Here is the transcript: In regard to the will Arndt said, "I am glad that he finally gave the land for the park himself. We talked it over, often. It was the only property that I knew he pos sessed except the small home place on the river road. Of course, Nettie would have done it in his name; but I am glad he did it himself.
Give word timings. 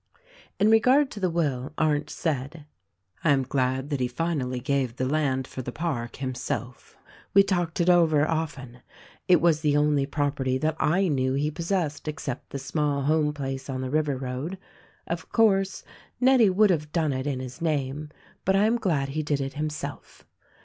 In 0.59 0.71
regard 0.71 1.11
to 1.11 1.19
the 1.19 1.29
will 1.29 1.73
Arndt 1.77 2.09
said, 2.09 2.65
"I 3.23 3.29
am 3.29 3.43
glad 3.43 3.91
that 3.91 3.99
he 3.99 4.07
finally 4.07 4.59
gave 4.59 4.95
the 4.95 5.05
land 5.05 5.45
for 5.45 5.61
the 5.61 5.71
park 5.71 6.15
himself. 6.15 6.97
We 7.35 7.43
talked 7.43 7.79
it 7.79 7.87
over, 7.87 8.27
often. 8.27 8.79
It 9.27 9.41
was 9.41 9.61
the 9.61 9.77
only 9.77 10.07
property 10.07 10.57
that 10.57 10.75
I 10.79 11.07
knew 11.07 11.33
he 11.35 11.51
pos 11.51 11.67
sessed 11.67 12.07
except 12.07 12.49
the 12.49 12.57
small 12.57 13.03
home 13.03 13.31
place 13.31 13.69
on 13.69 13.81
the 13.81 13.91
river 13.91 14.17
road. 14.17 14.57
Of 15.05 15.31
course, 15.31 15.83
Nettie 16.19 16.49
would 16.49 16.71
have 16.71 16.91
done 16.91 17.13
it 17.13 17.27
in 17.27 17.39
his 17.39 17.61
name; 17.61 18.09
but 18.43 18.55
I 18.55 18.65
am 18.65 18.77
glad 18.79 19.09
he 19.09 19.21
did 19.21 19.39
it 19.39 19.53
himself. 19.53 20.25